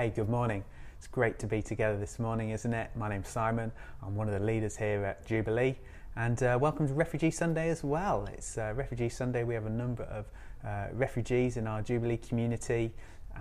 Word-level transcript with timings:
Hey, 0.00 0.08
good 0.08 0.30
morning. 0.30 0.64
It's 0.96 1.06
great 1.06 1.38
to 1.40 1.46
be 1.46 1.60
together 1.60 1.98
this 1.98 2.18
morning, 2.18 2.52
isn't 2.52 2.72
it? 2.72 2.88
My 2.96 3.10
name's 3.10 3.28
Simon. 3.28 3.70
I'm 4.02 4.16
one 4.16 4.28
of 4.28 4.32
the 4.32 4.40
leaders 4.40 4.74
here 4.74 5.04
at 5.04 5.26
Jubilee. 5.26 5.76
And 6.16 6.42
uh, 6.42 6.56
welcome 6.58 6.88
to 6.88 6.94
Refugee 6.94 7.30
Sunday 7.30 7.68
as 7.68 7.84
well. 7.84 8.26
It's 8.32 8.56
uh, 8.56 8.72
Refugee 8.74 9.10
Sunday. 9.10 9.44
We 9.44 9.52
have 9.52 9.66
a 9.66 9.68
number 9.68 10.04
of 10.04 10.24
uh, 10.64 10.86
refugees 10.94 11.58
in 11.58 11.66
our 11.66 11.82
Jubilee 11.82 12.16
community, 12.16 12.94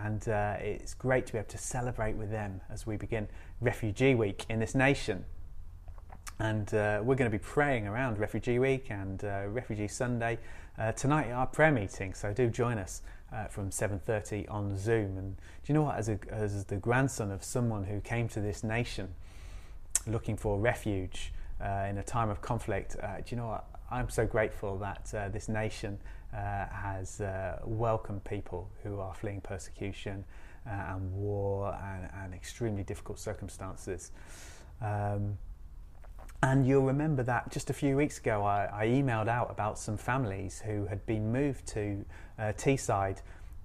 and 0.03 0.27
uh, 0.27 0.57
it's 0.59 0.93
great 0.93 1.25
to 1.27 1.31
be 1.31 1.39
able 1.39 1.47
to 1.47 1.57
celebrate 1.57 2.17
with 2.17 2.29
them 2.29 2.59
as 2.69 2.85
we 2.85 2.97
begin 2.97 3.29
Refugee 3.61 4.15
Week 4.15 4.45
in 4.49 4.59
this 4.59 4.75
nation. 4.75 5.23
And 6.39 6.73
uh, 6.73 6.99
we're 7.01 7.15
going 7.15 7.31
to 7.31 7.37
be 7.37 7.41
praying 7.41 7.87
around 7.87 8.19
Refugee 8.19 8.59
Week 8.59 8.87
and 8.89 9.23
uh, 9.23 9.43
Refugee 9.47 9.87
Sunday 9.87 10.37
tonight 10.95 11.27
at 11.27 11.33
our 11.33 11.47
prayer 11.47 11.71
meeting. 11.71 12.13
So 12.13 12.33
do 12.33 12.47
join 12.49 12.77
us 12.77 13.01
uh, 13.33 13.45
from 13.45 13.69
7.30 13.69 14.49
on 14.49 14.77
Zoom. 14.77 15.17
And 15.17 15.35
do 15.37 15.43
you 15.67 15.73
know 15.73 15.83
what, 15.83 15.97
as, 15.97 16.09
a, 16.09 16.19
as 16.29 16.65
the 16.65 16.77
grandson 16.77 17.31
of 17.31 17.43
someone 17.43 17.83
who 17.83 18.01
came 18.01 18.27
to 18.29 18.41
this 18.41 18.63
nation 18.63 19.09
looking 20.07 20.37
for 20.37 20.59
refuge 20.59 21.33
uh, 21.61 21.85
in 21.89 21.97
a 21.97 22.03
time 22.03 22.29
of 22.29 22.41
conflict, 22.41 22.95
uh, 23.01 23.17
do 23.17 23.23
you 23.29 23.37
know 23.37 23.47
what, 23.47 23.65
I'm 23.91 24.09
so 24.09 24.25
grateful 24.25 24.77
that 24.77 25.13
uh, 25.15 25.29
this 25.29 25.49
nation 25.49 25.99
uh, 26.33 26.67
has 26.67 27.21
uh, 27.21 27.59
welcomed 27.65 28.23
people 28.23 28.69
who 28.83 28.99
are 28.99 29.13
fleeing 29.13 29.41
persecution 29.41 30.23
and 30.65 31.11
war 31.13 31.75
and, 31.83 32.09
and, 32.23 32.33
extremely 32.33 32.83
difficult 32.83 33.17
circumstances. 33.17 34.11
Um, 34.81 35.39
and 36.41 36.65
you'll 36.65 36.85
remember 36.85 37.21
that 37.23 37.51
just 37.51 37.69
a 37.69 37.73
few 37.73 37.97
weeks 37.97 38.17
ago, 38.17 38.45
I, 38.45 38.69
I 38.71 38.87
emailed 38.87 39.27
out 39.27 39.51
about 39.51 39.77
some 39.77 39.97
families 39.97 40.61
who 40.65 40.85
had 40.85 41.05
been 41.05 41.33
moved 41.33 41.67
to 41.69 42.05
uh, 42.37 42.53
Teesside 42.57 43.21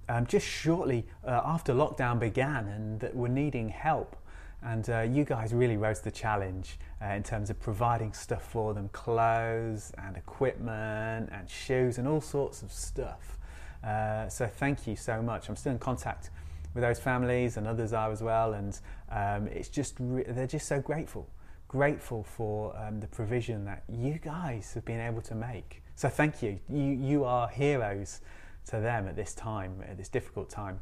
um, 0.09 0.25
just 0.25 0.45
shortly 0.45 1.05
uh, 1.25 1.41
after 1.45 1.73
lockdown 1.73 2.19
began 2.19 2.67
and 2.67 2.99
that 2.99 3.15
were 3.15 3.29
needing 3.29 3.69
help. 3.69 4.17
And 4.61 4.89
uh, 4.89 5.01
you 5.01 5.23
guys 5.23 5.53
really 5.53 5.77
rose 5.77 6.01
the 6.01 6.11
challenge 6.11 6.77
uh, 7.01 7.13
in 7.13 7.23
terms 7.23 7.49
of 7.49 7.59
providing 7.61 8.11
stuff 8.11 8.43
for 8.43 8.73
them 8.73 8.89
clothes 8.89 9.93
and 9.97 10.17
equipment 10.17 11.29
and 11.31 11.49
shoes 11.49 11.97
and 11.97 12.07
all 12.07 12.21
sorts 12.21 12.61
of 12.61 12.73
stuff. 12.73 13.37
Uh, 13.85 14.27
so, 14.27 14.47
thank 14.47 14.85
you 14.85 14.95
so 14.95 15.21
much. 15.21 15.47
I'm 15.47 15.55
still 15.55 15.71
in 15.71 15.79
contact 15.79 16.29
with 16.73 16.83
those 16.83 16.99
families 16.99 17.55
and 17.55 17.67
others 17.67 17.93
are 17.93 18.11
as 18.11 18.21
well. 18.21 18.53
And 18.53 18.77
um, 19.11 19.47
it's 19.47 19.69
just, 19.69 19.95
re- 19.99 20.25
they're 20.27 20.47
just 20.47 20.67
so 20.67 20.81
grateful 20.81 21.29
grateful 21.75 22.23
for 22.23 22.73
um, 22.77 23.01
the 23.01 23.07
provision 23.07 23.65
that 23.65 23.83
you 23.91 24.13
guys 24.13 24.73
have 24.73 24.85
been 24.85 25.01
able 25.01 25.21
to 25.21 25.35
make. 25.35 25.83
So 25.95 26.07
thank 26.07 26.41
you. 26.41 26.57
You, 26.69 26.83
you 26.83 27.23
are 27.25 27.49
heroes 27.49 28.21
to 28.67 28.79
them 28.79 29.09
at 29.09 29.17
this 29.17 29.33
time, 29.33 29.83
at 29.85 29.97
this 29.97 30.07
difficult 30.07 30.49
time. 30.49 30.79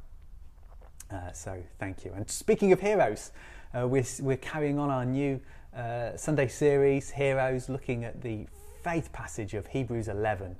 Uh, 1.12 1.32
so 1.32 1.64
thank 1.80 2.06
you. 2.06 2.14
And 2.16 2.30
speaking 2.30 2.72
of 2.74 2.80
heroes, 2.80 3.32
uh, 3.74 3.88
we're, 3.88 4.06
we're 4.22 4.38
carrying 4.38 4.78
on 4.78 4.92
our 4.92 5.04
new 5.04 5.42
uh, 5.76 6.16
Sunday 6.16 6.48
series, 6.48 7.10
Heroes, 7.10 7.70
looking 7.70 8.04
at 8.04 8.22
the 8.22 8.46
faith 8.84 9.12
passage 9.12 9.56
of 9.56 9.66
Hebrews 9.66 10.10
11 10.10 10.56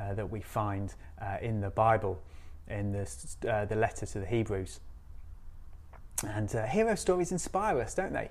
uh, 0.00 0.14
that 0.14 0.28
we 0.28 0.40
find 0.40 0.92
uh, 1.22 1.36
in 1.40 1.60
the 1.60 1.70
Bible, 1.70 2.20
in 2.66 2.90
the, 2.90 3.08
uh, 3.48 3.66
the 3.66 3.76
letter 3.76 4.04
to 4.04 4.18
the 4.18 4.26
Hebrews. 4.26 4.80
And 6.26 6.50
hero 6.50 6.96
stories 6.96 7.30
inspire 7.30 7.78
us, 7.78 7.94
don't 7.94 8.12
they? 8.12 8.30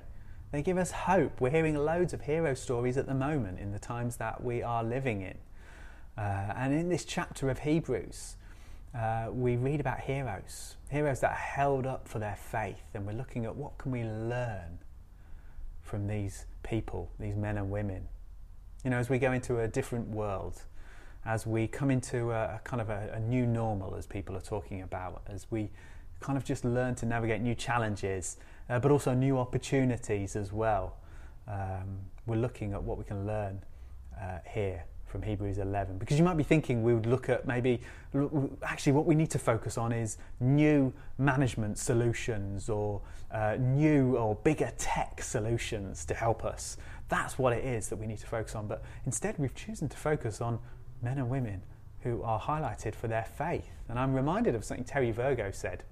They 0.52 0.62
give 0.62 0.78
us 0.78 0.92
hope. 0.92 1.42
We're 1.42 1.50
hearing 1.50 1.76
loads 1.76 2.14
of 2.14 2.22
hero 2.22 2.54
stories 2.54 2.98
at 2.98 3.08
the 3.08 3.14
moment 3.14 3.60
in 3.60 3.72
the 3.72 3.80
times 3.80 4.18
that 4.18 4.44
we 4.44 4.64
are 4.64 4.84
living 4.84 5.22
in. 5.22 5.38
Uh, 6.18 6.54
and 6.56 6.74
in 6.74 6.90
this 6.90 7.04
chapter 7.04 7.50
of 7.50 7.60
Hebrews, 7.60 8.38
uh, 8.98 9.28
we 9.32 9.58
read 9.58 9.82
about 9.82 10.00
heroes, 10.00 10.78
heroes 10.90 11.20
that 11.20 11.32
are 11.32 11.36
held 11.36 11.86
up 11.86 12.08
for 12.08 12.20
their 12.20 12.38
faith, 12.38 12.86
and 12.94 13.06
we're 13.06 13.14
looking 13.14 13.46
at 13.46 13.56
what 13.56 13.78
can 13.78 13.92
we 13.92 14.04
learn 14.04 14.80
from 15.82 16.08
these 16.08 16.46
people, 16.64 17.12
these 17.20 17.36
men 17.36 17.58
and 17.58 17.70
women. 17.70 18.08
You 18.86 18.92
know, 18.92 18.98
as 18.98 19.10
we 19.10 19.20
go 19.20 19.34
into 19.34 19.60
a 19.60 19.68
different 19.68 20.08
world, 20.08 20.62
as 21.26 21.46
we 21.46 21.68
come 21.68 21.92
into 21.92 22.32
a, 22.32 22.56
a 22.56 22.62
kind 22.64 22.82
of 22.82 22.90
a, 22.90 23.12
a 23.14 23.20
new 23.20 23.46
normal, 23.46 23.96
as 23.96 24.06
people 24.06 24.38
are 24.38 24.42
talking 24.42 24.82
about, 24.82 25.24
as 25.28 25.48
we 25.52 25.70
kind 26.22 26.38
of 26.38 26.46
just 26.46 26.64
learn 26.64 26.96
to 26.96 27.06
navigate 27.06 27.42
new 27.42 27.56
challenges 27.56 28.38
uh, 28.70 28.80
but 28.80 28.92
also 28.92 29.14
new 29.14 29.38
opportunities 29.38 30.36
as 30.36 30.52
well. 30.52 30.98
Um, 31.48 32.00
we're 32.26 32.38
looking 32.38 32.74
at 32.74 32.82
what 32.82 32.98
we 32.98 33.04
can 33.04 33.26
learn 33.28 33.62
uh, 34.20 34.40
here 34.48 34.84
from 35.06 35.22
Hebrews 35.22 35.60
11 35.60 35.98
because 35.98 36.18
you 36.18 36.26
might 36.26 36.36
be 36.36 36.44
thinking 36.44 36.84
we 36.84 36.94
would 36.94 37.06
look 37.06 37.30
at 37.30 37.48
maybe 37.48 37.80
actually 38.64 38.92
what 38.92 39.06
we 39.06 39.16
need 39.16 39.30
to 39.32 39.40
focus 39.40 39.78
on 39.78 39.94
is 39.94 40.18
new 40.40 40.92
management 41.18 41.78
solutions 41.78 42.70
or 42.70 43.02
uh, 43.32 43.56
new 43.58 44.18
or 44.18 44.36
bigger 44.36 44.72
tech 44.78 45.22
solutions 45.22 46.04
to 46.06 46.14
help 46.14 46.44
us. 46.44 46.78
That's 47.08 47.38
what 47.38 47.54
it 47.54 47.64
is 47.64 47.88
that 47.90 47.96
we 47.96 48.08
need 48.08 48.18
to 48.18 48.28
focus 48.28 48.56
on. 48.56 48.68
But 48.68 48.84
instead, 49.06 49.36
we've 49.38 49.56
chosen 49.56 49.88
to 49.90 49.98
focus 49.98 50.42
on 50.42 50.60
men 51.02 51.18
and 51.18 51.30
women 51.30 51.62
who 52.02 52.22
are 52.24 52.40
highlighted 52.40 52.94
for 52.94 53.08
their 53.08 53.26
faith. 53.26 53.70
And 53.88 53.98
I'm 53.98 54.14
reminded 54.14 54.56
of 54.56 54.66
something 54.66 54.86
Terry 54.86 55.12
Virgo 55.12 55.52
said 55.52 55.84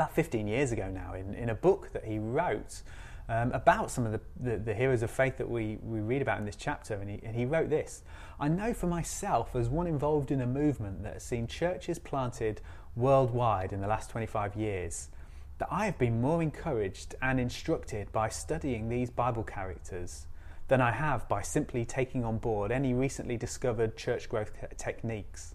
about 0.00 0.14
15 0.14 0.48
years 0.48 0.72
ago 0.72 0.88
now 0.88 1.12
in, 1.12 1.34
in 1.34 1.50
a 1.50 1.54
book 1.54 1.92
that 1.92 2.04
he 2.04 2.18
wrote 2.18 2.80
um, 3.28 3.52
about 3.52 3.90
some 3.90 4.06
of 4.06 4.12
the, 4.12 4.20
the, 4.40 4.56
the, 4.56 4.72
heroes 4.72 5.02
of 5.02 5.10
faith 5.10 5.36
that 5.36 5.48
we, 5.48 5.76
we 5.82 6.00
read 6.00 6.22
about 6.22 6.38
in 6.38 6.46
this 6.46 6.56
chapter. 6.56 6.94
And 6.94 7.10
he, 7.10 7.20
and 7.22 7.36
he 7.36 7.44
wrote 7.44 7.68
this 7.68 8.02
I 8.40 8.48
know 8.48 8.72
for 8.72 8.86
myself, 8.86 9.54
as 9.54 9.68
one 9.68 9.86
involved 9.86 10.30
in 10.30 10.40
a 10.40 10.46
movement 10.46 11.02
that 11.02 11.12
has 11.12 11.22
seen 11.22 11.46
churches 11.46 11.98
planted 11.98 12.62
worldwide 12.96 13.74
in 13.74 13.82
the 13.82 13.86
last 13.86 14.08
25 14.08 14.56
years, 14.56 15.10
that 15.58 15.68
I 15.70 15.84
have 15.84 15.98
been 15.98 16.22
more 16.22 16.40
encouraged 16.42 17.14
and 17.20 17.38
instructed 17.38 18.10
by 18.10 18.30
studying 18.30 18.88
these 18.88 19.10
Bible 19.10 19.42
characters 19.42 20.24
than 20.68 20.80
I 20.80 20.92
have 20.92 21.28
by 21.28 21.42
simply 21.42 21.84
taking 21.84 22.24
on 22.24 22.38
board 22.38 22.72
any 22.72 22.94
recently 22.94 23.36
discovered 23.36 23.98
church 23.98 24.30
growth 24.30 24.50
techniques. 24.78 25.54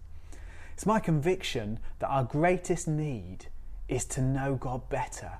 It's 0.73 0.85
my 0.85 0.99
conviction 0.99 1.79
that 1.97 2.09
our 2.09 2.23
greatest 2.23 2.87
need 2.87 3.47
is 3.87 4.05
to 4.05 4.21
know 4.21 4.55
God 4.55 4.89
better, 4.89 5.31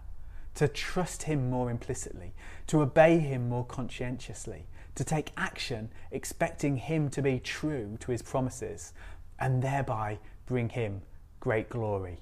to 0.56 0.67
trust 0.67 1.23
Him 1.23 1.50
more 1.50 1.69
implicitly, 1.69 2.33
to 2.67 2.81
obey 2.81 3.19
Him 3.19 3.50
more 3.50 3.66
conscientiously, 3.66 4.67
to 4.95 5.03
take 5.03 5.31
action 5.35 5.89
expecting 6.11 6.78
Him 6.78 7.09
to 7.09 7.22
be 7.22 7.39
true 7.39 7.97
to 8.00 8.11
His 8.11 8.22
promises, 8.22 8.94
and 9.39 9.61
thereby 9.61 10.19
bring 10.45 10.69
Him 10.69 11.01
great 11.39 11.69
glory. 11.69 12.19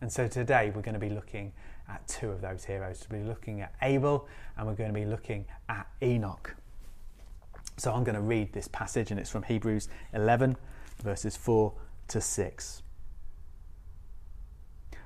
And 0.00 0.12
so 0.12 0.28
today 0.28 0.72
we're 0.74 0.82
going 0.82 0.94
to 0.94 1.00
be 1.00 1.10
looking 1.10 1.52
at 1.88 2.06
two 2.08 2.30
of 2.30 2.40
those 2.40 2.64
heroes. 2.64 3.06
We're 3.10 3.24
looking 3.24 3.60
at 3.60 3.74
Abel 3.82 4.26
and 4.56 4.66
we're 4.66 4.74
going 4.74 4.92
to 4.92 4.98
be 4.98 5.06
looking 5.06 5.44
at 5.68 5.86
Enoch. 6.02 6.54
So 7.76 7.92
I'm 7.92 8.04
going 8.04 8.16
to 8.16 8.22
read 8.22 8.52
this 8.52 8.68
passage, 8.68 9.10
and 9.10 9.20
it's 9.20 9.28
from 9.28 9.42
Hebrews 9.42 9.88
11, 10.14 10.56
verses 11.02 11.36
4 11.36 11.74
to 12.08 12.20
6. 12.22 12.82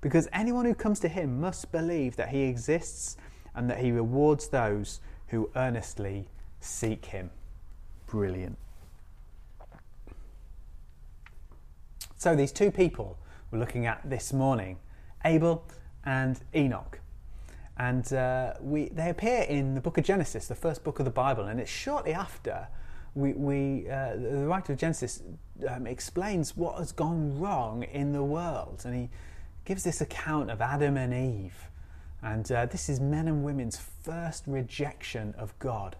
because 0.00 0.28
anyone 0.32 0.64
who 0.64 0.74
comes 0.74 1.00
to 1.00 1.08
him 1.08 1.40
must 1.40 1.72
believe 1.72 2.16
that 2.16 2.28
he 2.30 2.42
exists 2.42 3.16
and 3.54 3.68
that 3.68 3.78
he 3.78 3.92
rewards 3.92 4.48
those 4.48 5.00
who 5.28 5.50
earnestly 5.56 6.28
seek 6.60 7.06
him. 7.06 7.30
Brilliant. 8.06 8.58
So, 12.16 12.36
these 12.36 12.52
two 12.52 12.70
people 12.70 13.18
we're 13.50 13.58
looking 13.58 13.86
at 13.86 14.00
this 14.08 14.32
morning 14.32 14.78
Abel 15.24 15.64
and 16.04 16.40
Enoch. 16.54 17.00
And 17.76 18.12
uh, 18.12 18.54
we, 18.60 18.88
they 18.90 19.10
appear 19.10 19.42
in 19.42 19.74
the 19.74 19.80
book 19.80 19.98
of 19.98 20.04
Genesis, 20.04 20.46
the 20.46 20.54
first 20.54 20.84
book 20.84 20.98
of 20.98 21.04
the 21.04 21.10
Bible, 21.10 21.44
and 21.44 21.58
it's 21.58 21.70
shortly 21.70 22.12
after 22.12 22.68
we, 23.14 23.32
we 23.32 23.88
uh, 23.88 24.16
the 24.16 24.46
writer 24.46 24.72
of 24.72 24.78
Genesis 24.78 25.22
um, 25.68 25.86
explains 25.86 26.56
what 26.56 26.78
has 26.78 26.92
gone 26.92 27.38
wrong 27.40 27.82
in 27.84 28.12
the 28.12 28.22
world. 28.22 28.82
And 28.84 28.94
he 28.94 29.08
gives 29.64 29.84
this 29.84 30.00
account 30.00 30.50
of 30.50 30.60
Adam 30.60 30.96
and 30.96 31.12
Eve. 31.12 31.68
And 32.22 32.50
uh, 32.52 32.66
this 32.66 32.88
is 32.88 33.00
men 33.00 33.28
and 33.28 33.44
women's 33.44 33.78
first 33.78 34.44
rejection 34.46 35.34
of 35.38 35.58
God. 35.58 35.96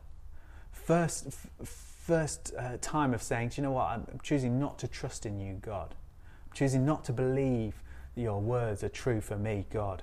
First, 0.72 1.28
f- 1.28 1.46
first 1.62 2.52
uh, 2.58 2.76
time 2.80 3.14
of 3.14 3.22
saying, 3.22 3.50
Do 3.50 3.60
you 3.60 3.62
know 3.62 3.72
what? 3.72 3.86
I'm 3.86 4.20
choosing 4.22 4.58
not 4.58 4.78
to 4.80 4.88
trust 4.88 5.24
in 5.24 5.40
you, 5.40 5.54
God. 5.62 5.94
I'm 6.46 6.52
choosing 6.54 6.84
not 6.84 7.04
to 7.04 7.12
believe 7.12 7.82
that 8.14 8.20
your 8.20 8.40
words 8.40 8.82
are 8.84 8.88
true 8.88 9.20
for 9.20 9.36
me, 9.36 9.66
God. 9.70 10.02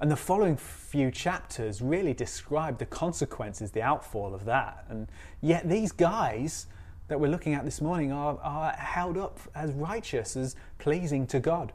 And 0.00 0.10
the 0.10 0.16
following 0.16 0.56
few 0.56 1.10
chapters 1.10 1.80
really 1.80 2.14
describe 2.14 2.78
the 2.78 2.86
consequences, 2.86 3.70
the 3.70 3.82
outfall 3.82 4.34
of 4.34 4.44
that. 4.46 4.84
And 4.88 5.08
yet, 5.40 5.68
these 5.68 5.92
guys 5.92 6.66
that 7.08 7.20
we're 7.20 7.28
looking 7.28 7.54
at 7.54 7.64
this 7.64 7.80
morning 7.80 8.10
are, 8.10 8.38
are 8.42 8.72
held 8.72 9.18
up 9.18 9.38
as 9.54 9.70
righteous, 9.72 10.36
as 10.36 10.56
pleasing 10.78 11.26
to 11.28 11.38
God. 11.38 11.72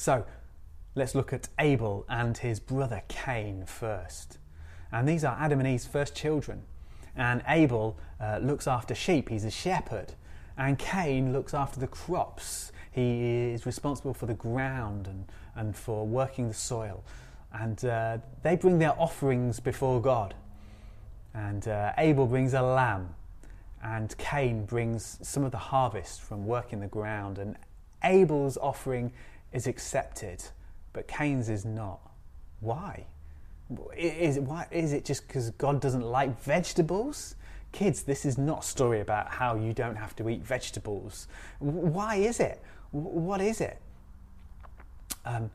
So, 0.00 0.24
let's 0.94 1.14
look 1.14 1.30
at 1.34 1.50
Abel 1.58 2.06
and 2.08 2.38
his 2.38 2.58
brother 2.58 3.02
Cain 3.08 3.66
first. 3.66 4.38
And 4.90 5.06
these 5.06 5.24
are 5.24 5.36
Adam 5.38 5.60
and 5.60 5.68
Eve's 5.68 5.84
first 5.84 6.14
children. 6.14 6.62
And 7.14 7.42
Abel 7.46 7.98
uh, 8.18 8.38
looks 8.38 8.66
after 8.66 8.94
sheep, 8.94 9.28
he's 9.28 9.44
a 9.44 9.50
shepherd. 9.50 10.14
And 10.56 10.78
Cain 10.78 11.34
looks 11.34 11.52
after 11.52 11.78
the 11.78 11.86
crops. 11.86 12.72
He 12.90 13.50
is 13.52 13.66
responsible 13.66 14.14
for 14.14 14.24
the 14.24 14.32
ground 14.32 15.06
and, 15.06 15.26
and 15.54 15.76
for 15.76 16.06
working 16.06 16.48
the 16.48 16.54
soil. 16.54 17.04
And 17.52 17.84
uh, 17.84 18.18
they 18.42 18.56
bring 18.56 18.78
their 18.78 18.98
offerings 18.98 19.60
before 19.60 20.00
God. 20.00 20.34
And 21.34 21.68
uh, 21.68 21.92
Abel 21.98 22.26
brings 22.26 22.54
a 22.54 22.62
lamb. 22.62 23.14
And 23.82 24.16
Cain 24.16 24.64
brings 24.64 25.18
some 25.20 25.44
of 25.44 25.52
the 25.52 25.58
harvest 25.58 26.22
from 26.22 26.46
working 26.46 26.80
the 26.80 26.86
ground. 26.86 27.36
And 27.36 27.58
Abel's 28.02 28.56
offering 28.56 29.12
is 29.52 29.66
accepted, 29.66 30.42
but 30.92 31.08
Cain's 31.08 31.48
is 31.48 31.64
not. 31.64 32.00
Why? 32.60 33.06
Is 33.96 34.36
it, 34.36 34.42
why, 34.42 34.66
is 34.70 34.92
it 34.92 35.04
just 35.04 35.26
because 35.26 35.50
God 35.50 35.80
doesn't 35.80 36.02
like 36.02 36.40
vegetables? 36.42 37.36
Kids, 37.72 38.02
this 38.02 38.24
is 38.24 38.36
not 38.36 38.60
a 38.60 38.66
story 38.66 39.00
about 39.00 39.28
how 39.28 39.54
you 39.54 39.72
don't 39.72 39.96
have 39.96 40.16
to 40.16 40.28
eat 40.28 40.42
vegetables. 40.42 41.28
Why 41.60 42.16
is 42.16 42.40
it? 42.40 42.60
What 42.90 43.40
is 43.40 43.60
it? 43.60 43.78
Um, 45.24 45.50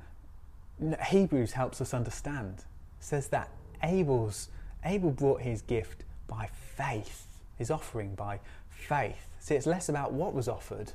Hebrews 1.08 1.52
helps 1.52 1.82
us 1.82 1.94
understand. 1.94 2.64
Says 3.00 3.28
that 3.28 3.50
Abel's 3.84 4.50
Abel 4.86 5.12
brought 5.12 5.42
his 5.42 5.62
gift 5.62 6.04
by 6.28 6.50
faith, 6.78 7.28
his 7.58 7.72
offering 7.72 8.16
by 8.16 8.40
faith. 8.70 9.28
See, 9.40 9.56
it's 9.56 9.66
less 9.66 9.90
about 9.90 10.14
what 10.14 10.34
was 10.34 10.48
offered 10.48 10.94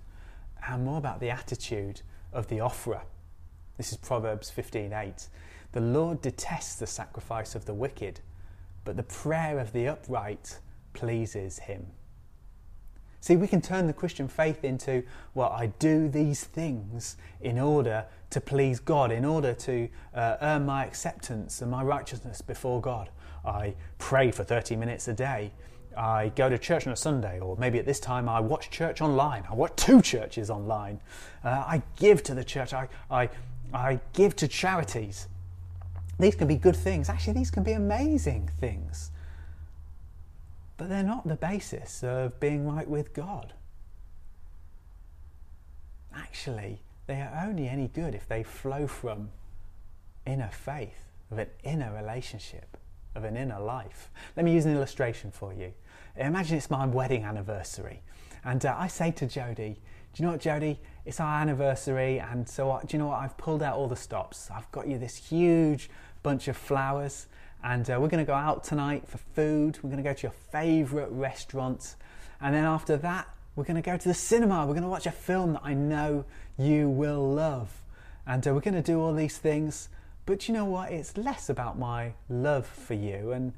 and 0.66 0.84
more 0.84 0.98
about 0.98 1.20
the 1.20 1.30
attitude 1.30 2.02
of 2.32 2.48
the 2.48 2.60
offerer. 2.60 3.02
This 3.76 3.92
is 3.92 3.98
Proverbs 3.98 4.50
15:8. 4.50 5.28
The 5.72 5.80
Lord 5.80 6.20
detests 6.20 6.76
the 6.76 6.86
sacrifice 6.86 7.54
of 7.54 7.64
the 7.64 7.74
wicked, 7.74 8.20
but 8.84 8.96
the 8.96 9.02
prayer 9.02 9.58
of 9.58 9.72
the 9.72 9.88
upright 9.88 10.58
pleases 10.92 11.60
him. 11.60 11.92
See, 13.20 13.36
we 13.36 13.46
can 13.46 13.60
turn 13.60 13.86
the 13.86 13.92
Christian 13.92 14.28
faith 14.28 14.64
into, 14.64 15.02
well, 15.34 15.50
I 15.50 15.66
do 15.66 16.08
these 16.08 16.42
things 16.44 17.16
in 17.40 17.58
order 17.58 18.06
to 18.30 18.40
please 18.40 18.80
God, 18.80 19.12
in 19.12 19.24
order 19.26 19.52
to 19.52 19.88
uh, 20.14 20.36
earn 20.40 20.64
my 20.64 20.86
acceptance 20.86 21.60
and 21.60 21.70
my 21.70 21.82
righteousness 21.82 22.40
before 22.40 22.80
God. 22.80 23.10
I 23.44 23.74
pray 23.98 24.30
for 24.30 24.42
30 24.42 24.76
minutes 24.76 25.06
a 25.06 25.12
day. 25.12 25.52
I 25.96 26.30
go 26.36 26.48
to 26.48 26.58
church 26.58 26.86
on 26.86 26.92
a 26.92 26.96
Sunday, 26.96 27.40
or 27.40 27.56
maybe 27.56 27.78
at 27.78 27.86
this 27.86 28.00
time 28.00 28.28
I 28.28 28.40
watch 28.40 28.70
church 28.70 29.00
online. 29.00 29.44
I 29.50 29.54
watch 29.54 29.72
two 29.76 30.00
churches 30.00 30.50
online. 30.50 31.00
Uh, 31.44 31.48
I 31.48 31.82
give 31.96 32.22
to 32.24 32.34
the 32.34 32.44
church. 32.44 32.72
I, 32.72 32.88
I, 33.10 33.28
I 33.72 34.00
give 34.12 34.36
to 34.36 34.48
charities. 34.48 35.28
These 36.18 36.34
can 36.34 36.48
be 36.48 36.56
good 36.56 36.76
things. 36.76 37.08
Actually, 37.08 37.34
these 37.34 37.50
can 37.50 37.62
be 37.62 37.72
amazing 37.72 38.50
things. 38.60 39.10
But 40.76 40.88
they're 40.88 41.02
not 41.02 41.26
the 41.26 41.36
basis 41.36 42.02
of 42.02 42.38
being 42.40 42.66
right 42.66 42.88
with 42.88 43.12
God. 43.12 43.52
Actually, 46.14 46.82
they 47.06 47.20
are 47.20 47.44
only 47.46 47.68
any 47.68 47.88
good 47.88 48.14
if 48.14 48.28
they 48.28 48.42
flow 48.42 48.86
from 48.86 49.30
inner 50.26 50.50
faith, 50.50 51.08
of 51.30 51.38
an 51.38 51.48
inner 51.64 51.92
relationship, 51.94 52.76
of 53.14 53.24
an 53.24 53.36
inner 53.36 53.60
life. 53.60 54.10
Let 54.36 54.44
me 54.44 54.52
use 54.52 54.66
an 54.66 54.74
illustration 54.74 55.30
for 55.30 55.52
you. 55.52 55.72
Imagine 56.16 56.58
it's 56.58 56.70
my 56.70 56.86
wedding 56.86 57.24
anniversary, 57.24 58.02
and 58.44 58.64
uh, 58.64 58.74
I 58.76 58.88
say 58.88 59.10
to 59.12 59.26
Jody, 59.26 59.80
Do 60.14 60.22
you 60.22 60.26
know 60.26 60.32
what, 60.32 60.40
Jody? 60.40 60.80
It's 61.04 61.20
our 61.20 61.40
anniversary, 61.40 62.20
and 62.20 62.48
so 62.48 62.70
uh, 62.70 62.80
do 62.80 62.88
you 62.90 62.98
know 62.98 63.08
what? 63.08 63.20
I've 63.20 63.36
pulled 63.36 63.62
out 63.62 63.76
all 63.76 63.88
the 63.88 63.96
stops. 63.96 64.50
I've 64.50 64.70
got 64.72 64.88
you 64.88 64.98
this 64.98 65.16
huge 65.16 65.88
bunch 66.22 66.48
of 66.48 66.56
flowers. 66.56 67.26
And 67.62 67.88
uh, 67.90 67.98
we're 68.00 68.08
going 68.08 68.24
to 68.24 68.28
go 68.28 68.34
out 68.34 68.64
tonight 68.64 69.06
for 69.06 69.18
food. 69.18 69.78
We're 69.82 69.90
going 69.90 70.02
to 70.02 70.08
go 70.08 70.14
to 70.14 70.22
your 70.22 70.32
favourite 70.50 71.10
restaurant. 71.10 71.96
And 72.40 72.54
then 72.54 72.64
after 72.64 72.96
that, 72.98 73.28
we're 73.54 73.64
going 73.64 73.76
to 73.76 73.82
go 73.82 73.96
to 73.96 74.08
the 74.08 74.14
cinema. 74.14 74.60
We're 74.60 74.72
going 74.72 74.82
to 74.82 74.88
watch 74.88 75.06
a 75.06 75.12
film 75.12 75.54
that 75.54 75.62
I 75.64 75.74
know 75.74 76.24
you 76.58 76.88
will 76.88 77.32
love. 77.34 77.70
And 78.26 78.46
uh, 78.46 78.54
we're 78.54 78.60
going 78.60 78.74
to 78.74 78.82
do 78.82 79.00
all 79.00 79.12
these 79.12 79.36
things. 79.36 79.88
But 80.30 80.46
you 80.46 80.54
know 80.54 80.64
what? 80.64 80.92
It's 80.92 81.16
less 81.16 81.48
about 81.48 81.76
my 81.76 82.12
love 82.28 82.64
for 82.64 82.94
you. 82.94 83.32
And 83.32 83.52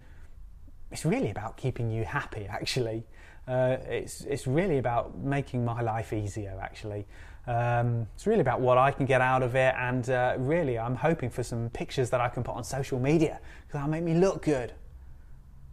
it's 0.91 1.05
really 1.05 1.29
about 1.29 1.59
keeping 1.59 1.91
you 1.91 2.03
happy, 2.03 2.47
actually. 2.49 3.05
Uh, 3.47 3.77
it's, 3.87 4.23
it's 4.23 4.47
really 4.47 4.79
about 4.79 5.19
making 5.19 5.67
my 5.67 5.83
life 5.83 6.15
easier, 6.15 6.59
actually. 6.63 7.05
Um, 7.47 8.07
it's 8.15 8.27
really 8.27 8.41
about 8.41 8.63
what 8.63 8.79
I 8.79 8.91
can 8.91 9.05
get 9.05 9.21
out 9.21 9.43
of 9.43 9.55
it, 9.55 9.75
and 9.77 10.09
uh, 10.09 10.37
really, 10.39 10.79
I'm 10.79 10.97
hoping 10.97 11.29
for 11.29 11.43
some 11.43 11.69
pictures 11.69 12.09
that 12.09 12.23
I 12.23 12.31
can 12.31 12.43
put 12.43 12.57
on 12.57 12.65
social 12.65 12.99
media 12.99 13.39
because 13.61 13.75
that'll 13.75 13.91
make 13.91 14.03
me 14.03 14.15
look 14.15 14.41
good. 14.41 14.73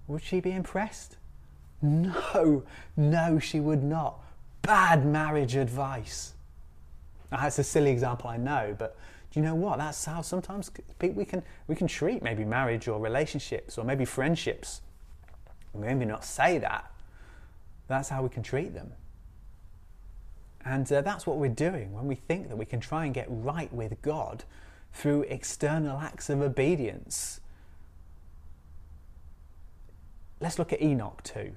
Would 0.07 0.21
she 0.21 0.41
be 0.41 0.51
impressed? 0.51 1.15
No, 1.81 2.65
no, 2.97 3.39
she 3.39 3.61
would 3.61 3.83
not. 3.83 4.19
Bad 4.63 5.05
marriage 5.05 5.55
advice. 5.55 6.33
That's 7.29 7.57
a 7.57 7.63
silly 7.63 7.91
example, 7.91 8.29
I 8.29 8.35
know, 8.35 8.75
but 8.77 8.97
do 9.31 9.39
you 9.39 9.45
know 9.45 9.55
what? 9.55 9.77
That's 9.77 10.05
how 10.05 10.21
sometimes 10.21 10.71
we 11.01 11.25
can 11.25 11.43
we 11.67 11.75
can 11.75 11.87
treat 11.87 12.23
maybe 12.23 12.45
marriage 12.45 12.87
or 12.87 12.99
relationships 12.99 13.77
or 13.77 13.83
maybe 13.83 14.05
friendships. 14.05 14.81
Maybe 15.75 16.05
not 16.05 16.25
say 16.25 16.57
that. 16.57 16.91
That's 17.87 18.09
how 18.09 18.23
we 18.23 18.29
can 18.29 18.41
treat 18.41 18.73
them. 18.73 18.91
And 20.65 20.91
uh, 20.91 21.01
that's 21.01 21.25
what 21.25 21.37
we're 21.37 21.49
doing 21.49 21.93
when 21.93 22.07
we 22.07 22.15
think 22.15 22.49
that 22.49 22.57
we 22.57 22.65
can 22.65 22.79
try 22.79 23.05
and 23.05 23.13
get 23.13 23.27
right 23.29 23.71
with 23.71 24.01
God 24.01 24.43
through 24.93 25.23
external 25.23 25.99
acts 25.99 26.29
of 26.29 26.41
obedience. 26.41 27.39
Let's 30.39 30.57
look 30.57 30.73
at 30.73 30.81
Enoch 30.81 31.21
too. 31.23 31.53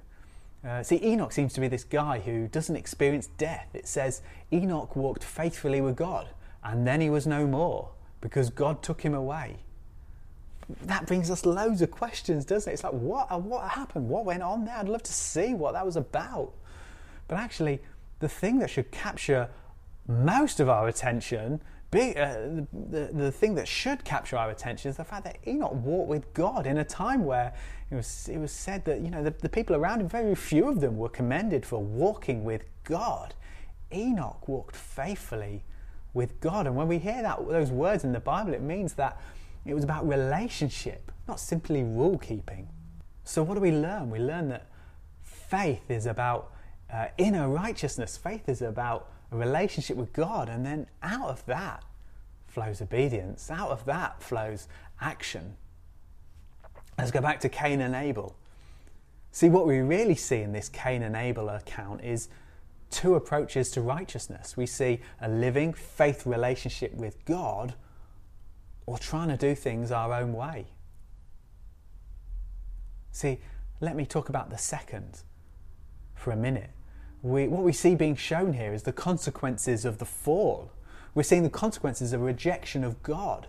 Uh, 0.67 0.83
see, 0.83 1.01
Enoch 1.03 1.33
seems 1.33 1.53
to 1.55 1.61
be 1.61 1.69
this 1.69 1.85
guy 1.85 2.21
who 2.21 2.47
doesn't 2.47 2.77
experience 2.77 3.29
death. 3.39 3.69
It 3.75 3.89
says 3.89 4.23
Enoch 4.53 4.95
walked 4.95 5.25
faithfully 5.25 5.81
with 5.81 5.97
God, 5.97 6.29
and 6.65 6.87
then 6.87 7.01
he 7.01 7.11
was 7.11 7.27
no 7.27 7.47
more 7.47 7.91
because 8.21 8.51
God 8.51 8.83
took 8.83 9.03
him 9.03 9.15
away. 9.15 9.57
That 10.83 11.07
brings 11.07 11.31
us 11.31 11.45
loads 11.45 11.83
of 11.83 11.91
questions, 11.91 12.45
doesn't 12.45 12.71
it? 12.71 12.75
It's 12.75 12.85
like, 12.85 12.93
what, 12.93 13.43
what 13.43 13.69
happened? 13.69 14.09
What 14.09 14.25
went 14.25 14.43
on 14.43 14.65
there? 14.65 14.77
I'd 14.77 14.89
love 14.89 15.03
to 15.03 15.13
see 15.13 15.55
what 15.55 15.75
that 15.75 15.85
was 15.85 15.97
about. 15.97 16.53
But 17.29 17.39
actually, 17.39 17.83
the 18.21 18.29
thing 18.29 18.59
that 18.61 18.71
should 18.71 18.91
capture 18.91 19.49
most 20.07 20.61
of 20.61 20.69
our 20.69 20.89
attention, 20.89 21.61
be, 21.91 22.17
uh, 22.17 22.63
the, 22.73 23.11
the 23.13 23.33
thing 23.33 23.55
that 23.57 23.69
should 23.69 24.05
capture 24.05 24.37
our 24.37 24.51
attention 24.51 24.91
is 24.91 24.97
the 24.97 25.05
fact 25.05 25.25
that 25.25 25.37
Enoch 25.47 25.75
walked 25.75 26.09
with 26.09 26.33
God 26.33 26.67
in 26.67 26.79
a 26.79 26.85
time 26.85 27.25
where 27.25 27.53
it 27.91 27.95
was, 27.95 28.29
it 28.33 28.39
was 28.39 28.51
said 28.51 28.85
that 28.87 29.01
you 29.01 29.11
know 29.11 29.23
the, 29.23 29.31
the 29.31 29.49
people 29.49 29.77
around 29.77 30.01
him, 30.01 30.09
very 30.09 30.35
few 30.35 30.69
of 30.69 30.81
them 30.81 30.97
were 30.97 31.11
commended 31.11 31.67
for 31.67 31.79
walking 31.83 32.45
with 32.45 32.65
God. 32.85 33.35
Enoch 33.93 34.49
walked 34.49 34.75
faithfully 34.75 35.65
with 36.15 36.41
God. 36.41 36.67
And 36.67 36.77
when 36.77 36.89
we 36.89 36.99
hear 36.99 37.23
that 37.23 37.47
those 37.49 37.71
words 37.71 38.05
in 38.05 38.13
the 38.13 38.21
Bible, 38.21 38.53
it 38.55 38.63
means 38.63 38.95
that 38.95 39.21
it 39.65 39.75
was 39.75 39.85
about 39.85 40.07
relationship, 40.07 41.13
not 41.29 41.41
simply 41.41 41.83
rule 41.83 42.19
keeping. 42.19 42.69
So 43.25 43.43
what 43.43 43.55
do 43.55 43.61
we 43.61 43.73
learn? 43.73 44.11
We 44.11 44.19
learn 44.19 44.49
that 44.49 44.67
faith 45.23 45.91
is 45.91 46.07
about 46.07 46.53
uh, 46.93 47.07
inner 47.19 47.49
righteousness. 47.49 48.17
Faith 48.17 48.49
is 48.49 48.63
about 48.63 49.11
a 49.31 49.37
relationship 49.37 49.97
with 49.97 50.13
God, 50.13 50.49
and 50.49 50.67
then 50.67 50.87
out 51.03 51.29
of 51.29 51.45
that 51.47 51.85
flows 52.47 52.83
obedience, 52.83 53.51
out 53.51 53.71
of 53.71 53.85
that 53.87 54.23
flows 54.23 54.69
action. 55.01 55.57
Let's 56.99 57.11
go 57.11 57.21
back 57.21 57.41
to 57.41 57.49
Cain 57.49 57.81
and 57.81 57.95
Abel. 57.95 58.37
See, 59.31 59.49
what 59.49 59.67
we 59.67 59.79
really 59.79 60.15
see 60.15 60.43
in 60.43 60.53
this 60.53 60.69
Cain 60.69 61.03
and 61.03 61.17
Abel 61.17 61.49
account 61.49 62.05
is 62.05 62.29
two 62.93 63.15
approaches 63.15 63.71
to 63.73 63.81
righteousness. 63.81 64.57
We 64.57 64.67
see 64.67 65.01
a 65.21 65.29
living 65.29 65.73
faith 65.73 66.27
relationship 66.27 66.95
with 66.95 67.25
God 67.25 67.75
or 68.87 68.99
trying 68.99 69.29
to 69.29 69.37
do 69.37 69.55
things 69.55 69.91
our 69.91 70.13
own 70.13 70.33
way. 70.33 70.67
See, 73.11 73.41
let 73.81 73.97
me 73.97 74.07
talk 74.07 74.29
about 74.29 74.51
the 74.51 74.59
second 74.59 75.23
for 76.15 76.31
a 76.31 76.37
minute 76.37 76.71
we, 77.23 77.47
what 77.47 77.63
we 77.63 77.73
see 77.73 77.95
being 77.95 78.17
shown 78.17 78.53
here 78.53 78.75
is 78.75 78.83
the 78.83 78.93
consequences 78.93 79.85
of 79.85 79.99
the 79.99 80.05
fall. 80.05 80.71
We're 81.15 81.23
seeing 81.23 81.45
the 81.45 81.51
consequences 81.51 82.13
of 82.13 82.21
rejection 82.21 82.83
of 82.85 83.03
God. 83.03 83.47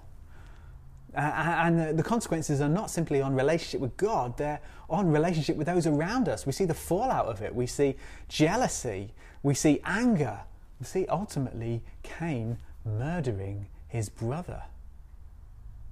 Uh, 1.16 1.20
and 1.20 1.80
the, 1.80 1.94
the 1.94 2.04
consequences 2.04 2.62
are 2.62 2.70
not 2.70 2.90
simply 2.90 3.22
on 3.22 3.36
relationship 3.36 3.82
with 3.82 3.96
God, 3.98 4.38
they're 4.38 4.62
on 4.90 5.12
relationship 5.12 5.58
with 5.58 5.68
those 5.68 5.88
around 5.88 6.28
us. 6.28 6.46
We 6.46 6.52
see 6.52 6.66
the 6.66 6.74
fallout 6.74 7.28
of 7.28 7.42
it. 7.42 7.54
We 7.54 7.68
see 7.68 7.96
jealousy. 8.30 9.14
We 9.44 9.54
see 9.54 9.82
anger. 9.84 10.40
We 10.80 10.86
see 10.86 11.06
ultimately 11.08 11.84
Cain 12.02 12.58
murdering 12.86 13.68
his 13.88 14.10
brother. 14.10 14.64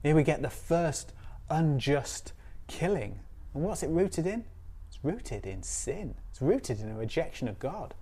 Here 0.02 0.16
we 0.16 0.24
get 0.24 0.42
the 0.42 0.50
first 0.50 1.14
unjust 1.50 2.34
killing. 2.68 3.20
And 3.54 3.64
what's 3.64 3.84
it 3.84 3.90
rooted 3.90 4.26
in? 4.26 4.46
It's 4.88 5.00
rooted 5.04 5.46
in 5.46 5.64
sin, 5.64 6.16
it's 6.32 6.42
rooted 6.42 6.80
in 6.80 6.90
a 6.90 6.96
rejection 6.96 7.48
of 7.48 7.60
God. 7.60 7.94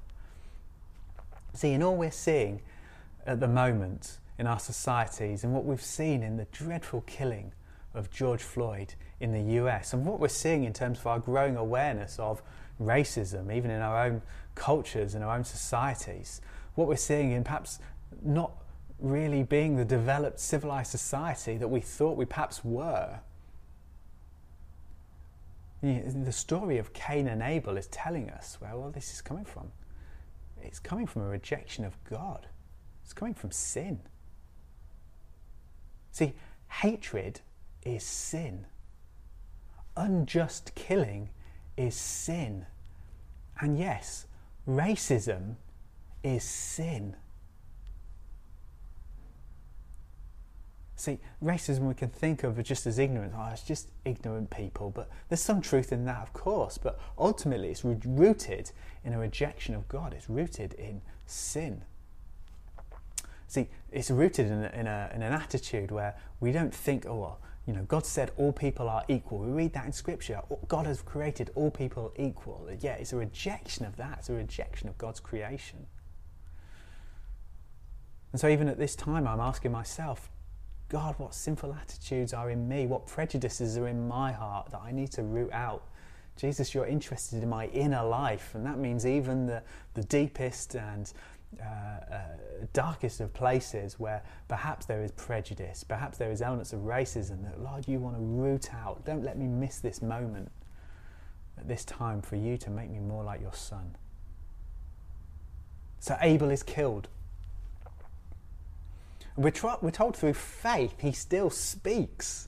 See, 1.53 1.71
in 1.71 1.83
all 1.83 1.95
we're 1.95 2.11
seeing 2.11 2.61
at 3.25 3.39
the 3.39 3.47
moment 3.47 4.19
in 4.37 4.47
our 4.47 4.59
societies 4.59 5.43
and 5.43 5.53
what 5.53 5.65
we've 5.65 5.81
seen 5.81 6.23
in 6.23 6.37
the 6.37 6.45
dreadful 6.45 7.01
killing 7.01 7.51
of 7.93 8.09
George 8.11 8.41
Floyd 8.41 8.93
in 9.19 9.31
the 9.31 9.55
US 9.61 9.93
and 9.93 10.05
what 10.05 10.19
we're 10.19 10.29
seeing 10.29 10.63
in 10.63 10.73
terms 10.73 10.99
of 10.99 11.07
our 11.07 11.19
growing 11.19 11.57
awareness 11.57 12.17
of 12.19 12.41
racism, 12.81 13.53
even 13.53 13.71
in 13.71 13.81
our 13.81 14.05
own 14.05 14.21
cultures 14.55 15.15
and 15.15 15.23
our 15.23 15.35
own 15.35 15.43
societies, 15.43 16.41
what 16.75 16.87
we're 16.87 16.95
seeing 16.95 17.31
in 17.31 17.43
perhaps 17.43 17.79
not 18.23 18.51
really 18.99 19.43
being 19.43 19.77
the 19.77 19.85
developed 19.85 20.39
civilized 20.39 20.91
society 20.91 21.57
that 21.57 21.67
we 21.67 21.79
thought 21.79 22.17
we 22.17 22.25
perhaps 22.25 22.63
were. 22.63 23.19
The 25.81 26.31
story 26.31 26.77
of 26.77 26.91
Cain 26.91 27.27
and 27.27 27.41
Abel 27.41 27.77
is 27.77 27.87
telling 27.87 28.29
us 28.29 28.57
where 28.59 28.73
all 28.73 28.89
this 28.89 29.13
is 29.13 29.21
coming 29.21 29.45
from. 29.45 29.71
It's 30.61 30.79
coming 30.79 31.07
from 31.07 31.21
a 31.21 31.27
rejection 31.27 31.85
of 31.85 31.95
God. 32.03 32.47
It's 33.03 33.13
coming 33.13 33.33
from 33.33 33.51
sin. 33.51 34.01
See, 36.11 36.33
hatred 36.67 37.39
is 37.85 38.03
sin. 38.03 38.65
Unjust 39.95 40.75
killing 40.75 41.29
is 41.79 41.95
sin. 41.95 42.65
And 43.61 43.79
yes, 43.79 44.27
racism 44.67 45.55
is 46.23 46.43
sin. 46.43 47.15
See, 50.95 51.19
racism 51.41 51.87
we 51.87 51.93
can 51.93 52.09
think 52.09 52.43
of 52.43 52.61
just 52.61 52.85
as 52.85 52.99
ignorant. 52.99 53.31
Oh, 53.33 53.39
ah, 53.39 53.51
it's 53.51 53.63
just 53.63 53.87
ignorant 54.03 54.49
people. 54.49 54.89
But 54.89 55.09
there's 55.29 55.39
some 55.39 55.61
truth 55.61 55.93
in 55.93 56.03
that, 56.03 56.21
of 56.21 56.33
course. 56.33 56.77
But 56.77 56.99
ultimately, 57.17 57.69
it's 57.69 57.85
rooted 57.85 58.71
in 59.05 59.13
a 59.13 59.17
rejection 59.17 59.73
of 59.73 59.87
God. 59.87 60.13
It's 60.13 60.29
rooted 60.29 60.73
in 60.73 61.01
sin. 61.25 61.83
See, 63.47 63.69
it's 63.89 64.11
rooted 64.11 64.47
in, 64.47 64.65
a, 64.65 64.71
in, 64.73 64.87
a, 64.87 65.11
in 65.15 65.21
an 65.21 65.31
attitude 65.31 65.91
where 65.91 66.17
we 66.41 66.51
don't 66.51 66.75
think, 66.75 67.05
oh, 67.07 67.15
well, 67.15 67.39
you 67.69 67.75
know, 67.75 67.83
God 67.83 68.03
said 68.03 68.31
all 68.35 68.51
people 68.51 68.89
are 68.89 69.03
equal. 69.07 69.37
We 69.37 69.51
read 69.51 69.73
that 69.73 69.85
in 69.85 69.91
Scripture. 69.91 70.41
God 70.67 70.87
has 70.87 71.03
created 71.03 71.51
all 71.53 71.69
people 71.69 72.11
equal. 72.17 72.67
Yeah, 72.79 72.93
it's 72.93 73.13
a 73.13 73.15
rejection 73.15 73.85
of 73.85 73.95
that. 73.97 74.15
It's 74.17 74.29
a 74.29 74.33
rejection 74.33 74.89
of 74.89 74.97
God's 74.97 75.19
creation. 75.19 75.85
And 78.31 78.41
so, 78.41 78.47
even 78.47 78.69
at 78.69 78.79
this 78.79 78.95
time, 78.95 79.27
I'm 79.27 79.39
asking 79.39 79.71
myself, 79.71 80.31
God, 80.89 81.13
what 81.19 81.35
sinful 81.35 81.75
attitudes 81.79 82.33
are 82.33 82.49
in 82.49 82.67
me? 82.67 82.87
What 82.87 83.05
prejudices 83.05 83.77
are 83.77 83.87
in 83.87 84.07
my 84.07 84.31
heart 84.31 84.71
that 84.71 84.81
I 84.83 84.91
need 84.91 85.11
to 85.11 85.21
root 85.21 85.51
out? 85.53 85.83
Jesus, 86.37 86.73
you're 86.73 86.87
interested 86.87 87.43
in 87.43 87.49
my 87.49 87.67
inner 87.67 88.03
life, 88.03 88.55
and 88.55 88.65
that 88.65 88.79
means 88.79 89.05
even 89.05 89.45
the, 89.45 89.61
the 89.93 90.05
deepest 90.05 90.73
and 90.73 91.13
uh, 91.59 91.63
uh, 91.63 92.19
darkest 92.73 93.19
of 93.21 93.33
places 93.33 93.99
where 93.99 94.21
perhaps 94.47 94.85
there 94.85 95.01
is 95.01 95.11
prejudice, 95.11 95.83
perhaps 95.83 96.17
there 96.17 96.31
is 96.31 96.41
elements 96.41 96.73
of 96.73 96.81
racism 96.81 97.43
that, 97.43 97.59
Lord, 97.61 97.87
you 97.87 97.99
want 97.99 98.15
to 98.15 98.21
root 98.21 98.73
out. 98.73 99.05
Don't 99.05 99.23
let 99.23 99.37
me 99.37 99.47
miss 99.47 99.79
this 99.79 100.01
moment 100.01 100.51
at 101.57 101.67
this 101.67 101.83
time 101.83 102.21
for 102.21 102.35
you 102.35 102.57
to 102.57 102.69
make 102.69 102.89
me 102.89 102.99
more 102.99 103.23
like 103.23 103.41
your 103.41 103.53
son. 103.53 103.95
So 105.99 106.17
Abel 106.21 106.49
is 106.49 106.63
killed. 106.63 107.07
We're, 109.35 109.53
we're 109.81 109.91
told 109.91 110.15
through 110.15 110.33
faith 110.33 110.95
he 110.99 111.11
still 111.11 111.49
speaks. 111.49 112.47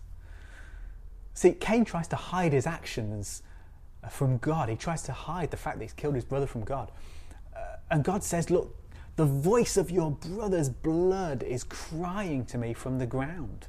See, 1.34 1.54
Cain 1.54 1.86
tries 1.86 2.08
to 2.10 2.16
hide 2.16 2.54
his 2.54 2.68
actions 2.68 3.44
uh, 4.04 4.10
from 4.10 4.38
God. 4.38 4.70
He 4.70 4.76
tries 4.76 5.02
to 5.04 5.12
hide 5.14 5.52
the 5.52 5.58
fact 5.58 5.80
that 5.80 5.86
he's 5.86 5.94
killed 5.94 6.16
his 6.16 6.26
brother 6.26 6.48
from 6.48 6.64
God. 6.64 6.92
Uh, 7.56 7.78
and 7.90 8.04
God 8.04 8.24
says, 8.24 8.50
Look, 8.50 8.76
the 9.22 9.28
voice 9.28 9.78
of 9.78 9.92
your 9.92 10.10
brother's 10.10 10.68
blood 10.68 11.44
is 11.44 11.64
crying 11.64 12.44
to 12.46 12.58
me 12.58 12.74
from 12.74 12.98
the 12.98 13.06
ground. 13.06 13.68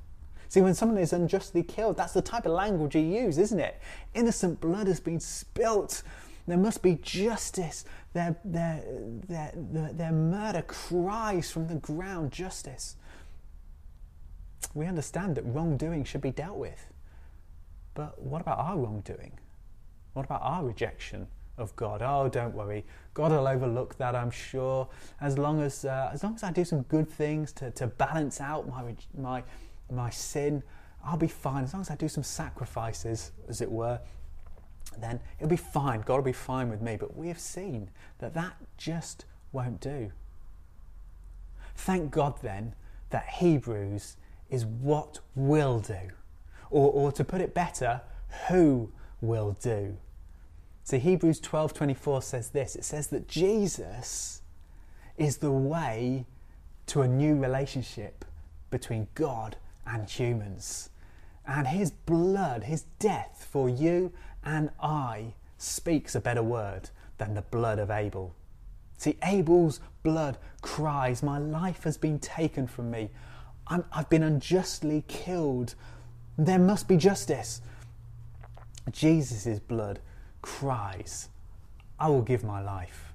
See, 0.48 0.62
when 0.62 0.72
someone 0.72 0.96
is 0.96 1.12
unjustly 1.12 1.62
killed, 1.62 1.98
that's 1.98 2.14
the 2.14 2.22
type 2.22 2.46
of 2.46 2.52
language 2.52 2.94
you 2.94 3.02
use, 3.02 3.36
isn't 3.36 3.60
it? 3.60 3.78
Innocent 4.14 4.62
blood 4.62 4.86
has 4.86 4.98
been 4.98 5.20
spilt. 5.20 6.02
There 6.46 6.56
must 6.56 6.82
be 6.82 6.94
justice. 7.02 7.84
Their, 8.14 8.34
their, 8.46 8.82
their, 9.28 9.52
their, 9.54 9.92
their 9.92 10.12
murder 10.12 10.62
cries 10.62 11.50
from 11.50 11.68
the 11.68 11.74
ground 11.74 12.32
justice 12.32 12.96
we 14.74 14.86
understand 14.86 15.36
that 15.36 15.42
wrongdoing 15.42 16.04
should 16.04 16.22
be 16.22 16.30
dealt 16.30 16.56
with. 16.56 16.86
But 17.92 18.22
what 18.22 18.40
about 18.40 18.58
our 18.58 18.78
wrongdoing? 18.78 19.32
What 20.14 20.24
about 20.24 20.40
our 20.42 20.64
rejection 20.64 21.26
of 21.58 21.74
God? 21.76 22.02
Oh, 22.02 22.28
don't 22.28 22.54
worry, 22.54 22.84
God 23.14 23.32
will 23.32 23.46
overlook 23.46 23.96
that, 23.98 24.14
I'm 24.14 24.30
sure. 24.30 24.88
As 25.20 25.38
long 25.38 25.60
as 25.60 25.84
uh, 25.84 26.10
as 26.12 26.22
long 26.22 26.34
as 26.34 26.42
I 26.42 26.50
do 26.50 26.64
some 26.64 26.82
good 26.82 27.08
things 27.08 27.52
to, 27.52 27.70
to 27.72 27.86
balance 27.86 28.40
out 28.40 28.68
my 28.68 28.94
my 29.16 29.42
my 29.90 30.10
sin, 30.10 30.62
I'll 31.04 31.16
be 31.16 31.28
fine. 31.28 31.64
As 31.64 31.72
long 31.72 31.82
as 31.82 31.90
I 31.90 31.96
do 31.96 32.08
some 32.08 32.24
sacrifices, 32.24 33.32
as 33.48 33.60
it 33.60 33.70
were, 33.70 34.00
then 34.98 35.20
it'll 35.38 35.48
be 35.48 35.56
fine. 35.56 36.00
God 36.00 36.16
will 36.16 36.22
be 36.22 36.32
fine 36.32 36.70
with 36.70 36.80
me. 36.80 36.96
But 36.96 37.16
we 37.16 37.28
have 37.28 37.40
seen 37.40 37.90
that 38.18 38.34
that 38.34 38.54
just 38.76 39.24
won't 39.52 39.80
do. 39.80 40.12
Thank 41.74 42.10
God 42.10 42.40
then 42.42 42.74
that 43.10 43.26
Hebrews 43.26 44.16
is 44.50 44.66
what 44.66 45.20
will 45.34 45.80
do. 45.80 46.10
Or, 46.70 46.90
or 46.90 47.12
to 47.12 47.24
put 47.24 47.40
it 47.40 47.54
better, 47.54 48.00
who 48.48 48.90
will 49.20 49.56
do. 49.60 49.96
So 50.84 50.98
Hebrews 50.98 51.40
12:24 51.40 52.22
says 52.22 52.50
this. 52.50 52.74
It 52.76 52.84
says 52.84 53.08
that 53.08 53.28
Jesus 53.28 54.42
is 55.16 55.38
the 55.38 55.52
way 55.52 56.26
to 56.86 57.02
a 57.02 57.08
new 57.08 57.36
relationship 57.36 58.24
between 58.70 59.08
God 59.14 59.56
and 59.86 60.08
humans. 60.08 60.90
And 61.46 61.68
his 61.68 61.90
blood, 61.90 62.64
his 62.64 62.84
death 62.98 63.46
for 63.48 63.68
you 63.68 64.12
and 64.44 64.70
I 64.80 65.34
speaks 65.58 66.14
a 66.14 66.20
better 66.20 66.42
word 66.42 66.90
than 67.18 67.34
the 67.34 67.42
blood 67.42 67.78
of 67.78 67.90
Abel. 67.90 68.34
See, 68.96 69.16
Abel's 69.22 69.80
blood 70.02 70.38
cries, 70.60 71.22
My 71.22 71.38
life 71.38 71.84
has 71.84 71.96
been 71.96 72.18
taken 72.18 72.66
from 72.66 72.90
me. 72.90 73.10
i 73.66 73.80
have 73.92 74.08
been 74.08 74.22
unjustly 74.22 75.04
killed. 75.08 75.74
There 76.36 76.58
must 76.58 76.88
be 76.88 76.96
justice. 76.96 77.60
Jesus' 78.90 79.60
blood 79.60 80.00
cries, 80.42 81.28
I 81.98 82.08
will 82.08 82.22
give 82.22 82.44
my 82.44 82.60
life. 82.60 83.12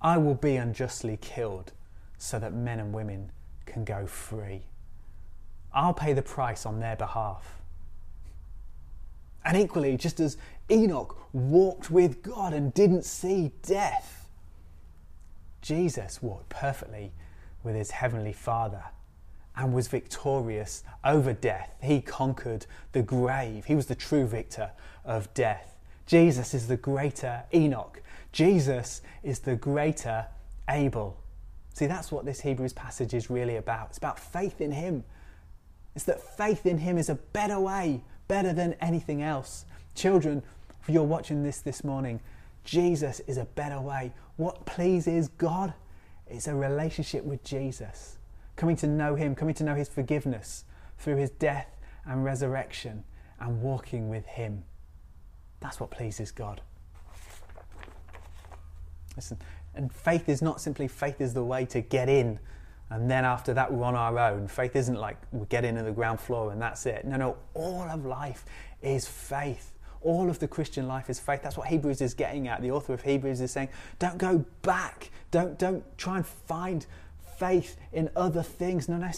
I 0.00 0.18
will 0.18 0.34
be 0.34 0.56
unjustly 0.56 1.18
killed 1.20 1.72
so 2.18 2.38
that 2.38 2.52
men 2.52 2.78
and 2.78 2.92
women 2.92 3.32
can 3.66 3.84
go 3.84 4.06
free. 4.06 4.62
I'll 5.72 5.94
pay 5.94 6.12
the 6.12 6.22
price 6.22 6.64
on 6.64 6.80
their 6.80 6.96
behalf. 6.96 7.60
And 9.44 9.56
equally, 9.56 9.96
just 9.96 10.20
as 10.20 10.36
Enoch 10.70 11.18
walked 11.32 11.90
with 11.90 12.22
God 12.22 12.54
and 12.54 12.72
didn't 12.72 13.04
see 13.04 13.52
death, 13.62 14.28
Jesus 15.60 16.22
walked 16.22 16.48
perfectly 16.48 17.12
with 17.62 17.74
his 17.74 17.90
heavenly 17.90 18.32
Father 18.32 18.84
and 19.56 19.72
was 19.72 19.88
victorious 19.88 20.82
over 21.04 21.32
death. 21.32 21.74
He 21.82 22.00
conquered 22.00 22.66
the 22.92 23.02
grave. 23.02 23.66
He 23.66 23.74
was 23.74 23.86
the 23.86 23.94
true 23.94 24.26
victor 24.26 24.70
of 25.04 25.32
death. 25.34 25.73
Jesus 26.06 26.54
is 26.54 26.66
the 26.66 26.76
greater 26.76 27.42
Enoch. 27.52 28.02
Jesus 28.32 29.02
is 29.22 29.38
the 29.40 29.56
greater 29.56 30.26
Abel. 30.68 31.16
See, 31.72 31.86
that's 31.86 32.12
what 32.12 32.24
this 32.24 32.40
Hebrews 32.40 32.72
passage 32.72 33.14
is 33.14 33.30
really 33.30 33.56
about. 33.56 33.88
It's 33.88 33.98
about 33.98 34.18
faith 34.18 34.60
in 34.60 34.72
Him. 34.72 35.04
It's 35.94 36.04
that 36.04 36.20
faith 36.36 36.66
in 36.66 36.78
Him 36.78 36.98
is 36.98 37.08
a 37.08 37.14
better 37.14 37.58
way, 37.58 38.02
better 38.28 38.52
than 38.52 38.74
anything 38.80 39.22
else. 39.22 39.64
Children, 39.94 40.42
if 40.82 40.88
you're 40.88 41.02
watching 41.02 41.42
this 41.42 41.60
this 41.60 41.84
morning, 41.84 42.20
Jesus 42.64 43.20
is 43.26 43.36
a 43.38 43.44
better 43.44 43.80
way. 43.80 44.12
What 44.36 44.66
pleases 44.66 45.28
God? 45.28 45.72
It's 46.26 46.48
a 46.48 46.54
relationship 46.54 47.24
with 47.24 47.44
Jesus 47.44 48.18
coming 48.56 48.76
to 48.76 48.86
know 48.86 49.14
Him, 49.14 49.34
coming 49.34 49.54
to 49.54 49.64
know 49.64 49.74
His 49.74 49.88
forgiveness 49.88 50.64
through 50.98 51.16
His 51.16 51.30
death 51.30 51.76
and 52.04 52.24
resurrection, 52.24 53.04
and 53.40 53.62
walking 53.62 54.08
with 54.08 54.26
Him. 54.26 54.64
That's 55.64 55.80
what 55.80 55.90
pleases 55.90 56.30
God. 56.30 56.60
Listen, 59.16 59.38
and 59.74 59.90
faith 59.90 60.28
is 60.28 60.42
not 60.42 60.60
simply 60.60 60.86
faith 60.88 61.22
is 61.22 61.32
the 61.32 61.42
way 61.42 61.64
to 61.64 61.80
get 61.80 62.10
in, 62.10 62.38
and 62.90 63.10
then 63.10 63.24
after 63.24 63.54
that 63.54 63.72
we're 63.72 63.82
on 63.82 63.94
our 63.94 64.18
own. 64.18 64.46
Faith 64.46 64.76
isn't 64.76 65.00
like 65.00 65.16
we 65.32 65.46
get 65.46 65.64
in 65.64 65.78
on 65.78 65.86
the 65.86 65.90
ground 65.90 66.20
floor 66.20 66.52
and 66.52 66.60
that's 66.60 66.84
it. 66.84 67.06
No, 67.06 67.16
no, 67.16 67.36
all 67.54 67.88
of 67.90 68.04
life 68.04 68.44
is 68.82 69.08
faith. 69.08 69.72
All 70.02 70.28
of 70.28 70.38
the 70.38 70.46
Christian 70.46 70.86
life 70.86 71.08
is 71.08 71.18
faith. 71.18 71.40
That's 71.42 71.56
what 71.56 71.68
Hebrews 71.68 72.02
is 72.02 72.12
getting 72.12 72.46
at. 72.46 72.60
The 72.60 72.70
author 72.70 72.92
of 72.92 73.00
Hebrews 73.00 73.40
is 73.40 73.50
saying, 73.50 73.70
don't 73.98 74.18
go 74.18 74.44
back. 74.60 75.10
Don't, 75.30 75.58
don't 75.58 75.82
try 75.96 76.18
and 76.18 76.26
find 76.26 76.84
faith 77.38 77.78
in 77.94 78.10
other 78.14 78.42
things. 78.42 78.86
No, 78.86 78.98
no, 78.98 79.10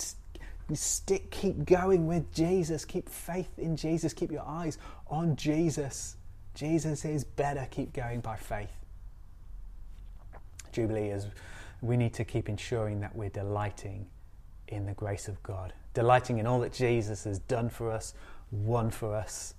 stick, 0.75 1.33
keep 1.33 1.65
going 1.65 2.07
with 2.07 2.33
Jesus. 2.33 2.85
Keep 2.85 3.09
faith 3.09 3.59
in 3.59 3.77
Jesus. 3.77 4.13
Keep 4.13 4.31
your 4.31 4.47
eyes 4.47 4.79
on 5.09 5.35
Jesus. 5.35 6.17
Jesus 6.57 7.05
is 7.05 7.23
better. 7.23 7.69
Keep 7.71 7.93
going 7.93 8.21
by 8.21 8.37
faith. 8.37 8.73
Jubilee 10.73 11.11
is 11.11 11.27
we 11.83 11.99
need 11.99 12.15
to 12.15 12.25
keep 12.25 12.49
ensuring 12.49 13.01
that 13.01 13.15
we're 13.15 13.29
delighting 13.29 14.07
in 14.69 14.87
the 14.87 14.95
grace 14.95 15.29
of 15.29 15.41
God, 15.43 15.75
delighting 15.93 16.39
in 16.39 16.47
all 16.47 16.59
that 16.61 16.73
Jesus 16.73 17.25
has 17.25 17.39
done 17.41 17.69
for 17.69 17.93
us, 17.93 18.15
won 18.51 18.91
for 18.91 19.15
us. 19.15 19.55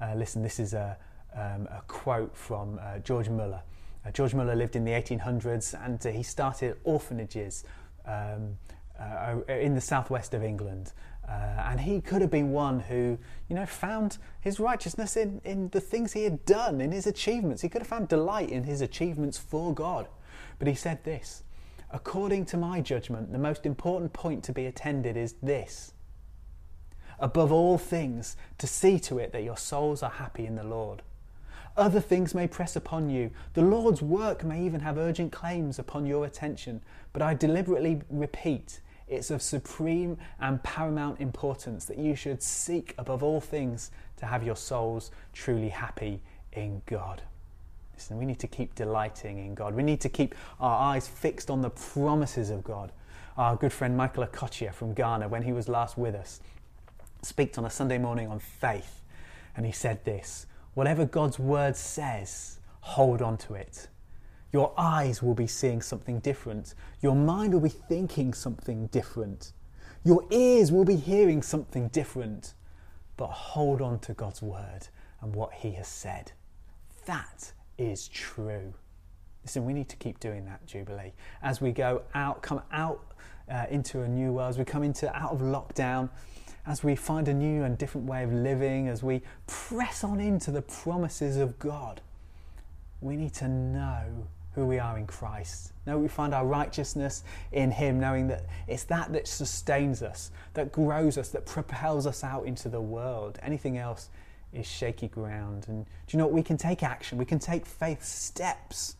Uh, 0.00 0.14
listen, 0.14 0.42
this 0.42 0.60
is 0.60 0.74
a, 0.74 0.98
um, 1.34 1.66
a 1.70 1.82
quote 1.88 2.36
from 2.36 2.78
uh, 2.82 2.98
George 2.98 3.30
Muller. 3.30 3.62
Uh, 4.04 4.10
George 4.10 4.34
Muller 4.34 4.54
lived 4.54 4.76
in 4.76 4.84
the 4.84 4.92
1800s 4.92 5.74
and 5.84 6.06
uh, 6.06 6.10
he 6.10 6.22
started 6.22 6.76
orphanages 6.84 7.64
um, 8.04 8.58
uh, 9.00 9.36
in 9.48 9.74
the 9.74 9.80
southwest 9.80 10.34
of 10.34 10.44
England. 10.44 10.92
Uh, 11.28 11.32
and 11.70 11.80
he 11.80 12.00
could 12.00 12.20
have 12.20 12.30
been 12.30 12.50
one 12.50 12.80
who, 12.80 13.18
you 13.48 13.54
know, 13.54 13.64
found 13.64 14.18
his 14.40 14.58
righteousness 14.58 15.16
in, 15.16 15.40
in 15.44 15.68
the 15.68 15.80
things 15.80 16.12
he 16.12 16.24
had 16.24 16.44
done, 16.44 16.80
in 16.80 16.92
his 16.92 17.06
achievements. 17.06 17.62
He 17.62 17.68
could 17.68 17.80
have 17.80 17.88
found 17.88 18.08
delight 18.08 18.50
in 18.50 18.64
his 18.64 18.80
achievements 18.80 19.38
for 19.38 19.72
God. 19.72 20.08
But 20.58 20.68
he 20.68 20.74
said 20.74 21.04
this 21.04 21.42
According 21.90 22.46
to 22.46 22.56
my 22.56 22.80
judgment, 22.80 23.32
the 23.32 23.38
most 23.38 23.66
important 23.66 24.12
point 24.12 24.42
to 24.44 24.52
be 24.52 24.66
attended 24.66 25.16
is 25.16 25.34
this 25.42 25.92
above 27.22 27.52
all 27.52 27.78
things, 27.78 28.36
to 28.58 28.66
see 28.66 28.98
to 28.98 29.18
it 29.18 29.32
that 29.32 29.44
your 29.44 29.56
souls 29.56 30.02
are 30.02 30.10
happy 30.10 30.44
in 30.44 30.56
the 30.56 30.64
Lord. 30.64 31.02
Other 31.76 32.00
things 32.00 32.34
may 32.34 32.46
press 32.46 32.76
upon 32.76 33.08
you. 33.08 33.30
The 33.54 33.62
Lord's 33.62 34.02
work 34.02 34.44
may 34.44 34.62
even 34.62 34.80
have 34.80 34.98
urgent 34.98 35.32
claims 35.32 35.78
upon 35.78 36.04
your 36.04 36.26
attention. 36.26 36.82
But 37.12 37.22
I 37.22 37.32
deliberately 37.32 38.02
repeat, 38.10 38.80
it's 39.12 39.30
of 39.30 39.42
supreme 39.42 40.16
and 40.40 40.62
paramount 40.62 41.20
importance 41.20 41.84
that 41.86 41.98
you 41.98 42.14
should 42.14 42.42
seek 42.42 42.94
above 42.98 43.22
all 43.22 43.40
things 43.40 43.90
to 44.16 44.26
have 44.26 44.42
your 44.42 44.56
souls 44.56 45.10
truly 45.32 45.68
happy 45.68 46.22
in 46.52 46.82
God. 46.86 47.22
Listen, 47.94 48.18
we 48.18 48.24
need 48.24 48.38
to 48.40 48.46
keep 48.46 48.74
delighting 48.74 49.38
in 49.38 49.54
God. 49.54 49.74
We 49.74 49.82
need 49.82 50.00
to 50.00 50.08
keep 50.08 50.34
our 50.60 50.94
eyes 50.94 51.06
fixed 51.06 51.50
on 51.50 51.60
the 51.60 51.70
promises 51.70 52.50
of 52.50 52.64
God. 52.64 52.92
Our 53.36 53.56
good 53.56 53.72
friend 53.72 53.96
Michael 53.96 54.26
Okochia 54.26 54.72
from 54.72 54.92
Ghana, 54.92 55.28
when 55.28 55.42
he 55.42 55.52
was 55.52 55.68
last 55.68 55.96
with 55.96 56.14
us, 56.14 56.40
speaks 57.22 57.58
on 57.58 57.64
a 57.64 57.70
Sunday 57.70 57.98
morning 57.98 58.28
on 58.28 58.38
faith. 58.38 59.02
And 59.56 59.64
he 59.64 59.72
said 59.72 60.04
this 60.04 60.46
Whatever 60.74 61.04
God's 61.04 61.38
word 61.38 61.76
says, 61.76 62.58
hold 62.80 63.22
on 63.22 63.36
to 63.38 63.54
it. 63.54 63.88
Your 64.52 64.72
eyes 64.76 65.22
will 65.22 65.34
be 65.34 65.46
seeing 65.46 65.80
something 65.80 66.20
different. 66.20 66.74
Your 67.00 67.14
mind 67.14 67.54
will 67.54 67.60
be 67.60 67.70
thinking 67.70 68.34
something 68.34 68.86
different. 68.88 69.52
Your 70.04 70.24
ears 70.30 70.70
will 70.70 70.84
be 70.84 70.96
hearing 70.96 71.42
something 71.42 71.88
different. 71.88 72.54
But 73.16 73.28
hold 73.28 73.80
on 73.80 73.98
to 74.00 74.12
God's 74.12 74.42
word 74.42 74.88
and 75.20 75.34
what 75.34 75.52
He 75.54 75.72
has 75.72 75.88
said. 75.88 76.32
That 77.06 77.52
is 77.78 78.08
true. 78.08 78.74
Listen, 79.42 79.64
we 79.64 79.72
need 79.72 79.88
to 79.88 79.96
keep 79.96 80.20
doing 80.20 80.44
that, 80.44 80.66
Jubilee. 80.66 81.12
As 81.42 81.60
we 81.60 81.72
go 81.72 82.02
out, 82.14 82.42
come 82.42 82.62
out 82.72 83.12
uh, 83.50 83.66
into 83.70 84.02
a 84.02 84.08
new 84.08 84.32
world, 84.32 84.50
as 84.50 84.58
we 84.58 84.64
come 84.64 84.82
into 84.82 85.14
out 85.16 85.32
of 85.32 85.40
lockdown, 85.40 86.10
as 86.66 86.84
we 86.84 86.94
find 86.94 87.26
a 87.26 87.34
new 87.34 87.64
and 87.64 87.76
different 87.76 88.06
way 88.06 88.22
of 88.22 88.32
living, 88.32 88.86
as 88.88 89.02
we 89.02 89.22
press 89.46 90.04
on 90.04 90.20
into 90.20 90.50
the 90.50 90.62
promises 90.62 91.36
of 91.36 91.58
God, 91.58 92.00
we 93.00 93.16
need 93.16 93.34
to 93.34 93.48
know 93.48 94.28
who 94.54 94.66
we 94.66 94.78
are 94.78 94.98
in 94.98 95.06
Christ. 95.06 95.72
Know 95.86 95.98
we 95.98 96.08
find 96.08 96.34
our 96.34 96.46
righteousness 96.46 97.24
in 97.52 97.70
Him, 97.70 97.98
knowing 97.98 98.28
that 98.28 98.46
it's 98.68 98.84
that 98.84 99.12
that 99.12 99.26
sustains 99.26 100.02
us, 100.02 100.30
that 100.54 100.72
grows 100.72 101.18
us, 101.18 101.28
that 101.30 101.46
propels 101.46 102.06
us 102.06 102.22
out 102.22 102.46
into 102.46 102.68
the 102.68 102.80
world. 102.80 103.38
Anything 103.42 103.78
else 103.78 104.10
is 104.52 104.66
shaky 104.66 105.08
ground. 105.08 105.66
And 105.68 105.84
do 105.84 105.90
you 106.10 106.18
know 106.18 106.26
what? 106.26 106.34
We 106.34 106.42
can 106.42 106.56
take 106.56 106.82
action, 106.82 107.18
we 107.18 107.24
can 107.24 107.38
take 107.38 107.66
faith 107.66 108.04
steps 108.04 108.96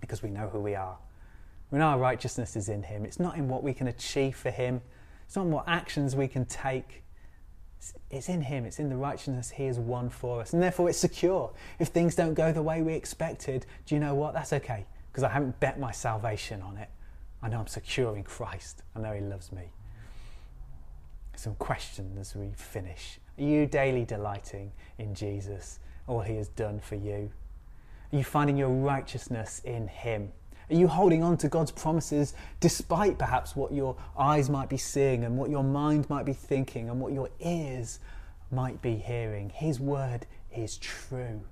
because 0.00 0.22
we 0.22 0.30
know 0.30 0.48
who 0.48 0.60
we 0.60 0.74
are. 0.74 0.96
We 1.70 1.78
know 1.78 1.86
our 1.86 1.98
righteousness 1.98 2.56
is 2.56 2.68
in 2.68 2.82
Him. 2.82 3.04
It's 3.04 3.18
not 3.18 3.36
in 3.36 3.48
what 3.48 3.62
we 3.62 3.74
can 3.74 3.88
achieve 3.88 4.36
for 4.36 4.50
Him, 4.50 4.80
it's 5.26 5.36
not 5.36 5.46
in 5.46 5.50
what 5.50 5.68
actions 5.68 6.16
we 6.16 6.28
can 6.28 6.44
take. 6.46 7.02
It's 8.10 8.28
in 8.28 8.42
Him, 8.42 8.64
it's 8.64 8.78
in 8.78 8.88
the 8.88 8.96
righteousness 8.96 9.50
He 9.50 9.66
has 9.66 9.78
won 9.78 10.08
for 10.08 10.40
us. 10.40 10.52
And 10.52 10.62
therefore, 10.62 10.88
it's 10.88 10.98
secure. 10.98 11.52
If 11.78 11.88
things 11.88 12.14
don't 12.14 12.34
go 12.34 12.52
the 12.52 12.62
way 12.62 12.82
we 12.82 12.94
expected, 12.94 13.66
do 13.86 13.94
you 13.94 14.00
know 14.00 14.14
what? 14.14 14.34
That's 14.34 14.52
okay, 14.52 14.86
because 15.10 15.24
I 15.24 15.28
haven't 15.28 15.58
bet 15.60 15.78
my 15.78 15.92
salvation 15.92 16.62
on 16.62 16.76
it. 16.76 16.88
I 17.42 17.48
know 17.48 17.60
I'm 17.60 17.66
secure 17.66 18.16
in 18.16 18.24
Christ, 18.24 18.82
I 18.94 19.00
know 19.00 19.12
He 19.12 19.20
loves 19.20 19.52
me. 19.52 19.72
Some 21.36 21.54
questions 21.56 22.16
as 22.18 22.34
we 22.34 22.52
finish. 22.56 23.18
Are 23.38 23.44
you 23.44 23.66
daily 23.66 24.04
delighting 24.04 24.72
in 24.98 25.14
Jesus, 25.14 25.80
all 26.06 26.20
He 26.20 26.36
has 26.36 26.48
done 26.48 26.80
for 26.80 26.94
you? 26.94 27.30
Are 28.12 28.16
you 28.16 28.24
finding 28.24 28.56
your 28.56 28.70
righteousness 28.70 29.60
in 29.64 29.88
Him? 29.88 30.32
Are 30.68 30.74
you 30.74 30.88
holding 30.88 31.22
on 31.22 31.36
to 31.38 31.48
God's 31.48 31.70
promises 31.70 32.34
despite 32.58 33.18
perhaps 33.18 33.54
what 33.54 33.72
your 33.72 33.96
eyes 34.18 34.50
might 34.50 34.68
be 34.68 34.76
seeing 34.76 35.24
and 35.24 35.38
what 35.38 35.48
your 35.48 35.62
mind 35.62 36.10
might 36.10 36.26
be 36.26 36.32
thinking 36.32 36.90
and 36.90 37.00
what 37.00 37.12
your 37.12 37.28
ears 37.40 38.00
might 38.50 38.82
be 38.82 38.96
hearing? 38.96 39.50
His 39.50 39.78
word 39.78 40.26
is 40.54 40.76
true. 40.78 41.42